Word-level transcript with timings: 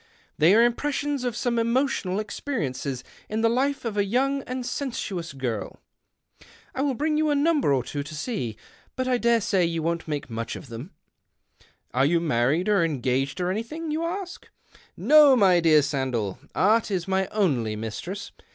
They 0.35 0.55
are 0.55 0.65
impressions 0.65 1.23
of 1.23 1.35
some 1.35 1.59
emotional 1.59 2.19
experiences 2.19 3.03
in 3.29 3.41
the 3.41 3.49
life 3.49 3.85
of 3.85 3.97
a 3.97 4.03
young 4.03 4.41
and 4.47 4.65
sensuous 4.65 5.31
girl. 5.31 5.79
I 6.73 6.81
will 6.81 6.95
bring 6.95 7.17
you 7.17 7.29
a 7.29 7.35
number 7.35 7.71
or 7.71 7.83
two 7.83 8.01
to 8.01 8.15
see, 8.15 8.57
but 8.95 9.07
I 9.07 9.19
dare 9.19 9.41
say 9.41 9.63
you 9.63 9.83
won't 9.83 10.07
make 10.07 10.27
much 10.27 10.55
of 10.55 10.69
them.' 10.69 10.89
Are 11.93 12.07
you 12.07 12.19
married, 12.19 12.67
or 12.67 12.83
engaged, 12.83 13.39
or 13.39 13.51
anything?' 13.51 13.91
you 13.91 14.03
ask. 14.03 14.49
No, 14.97 15.35
my 15.35 15.59
dear 15.59 15.83
Sandell. 15.83 16.39
Art 16.55 16.89
is 16.89 17.07
my 17.07 17.27
only 17.27 17.75
mistress. 17.75 18.31